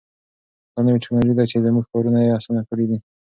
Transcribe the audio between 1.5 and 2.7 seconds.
چې زموږ کارونه یې اسانه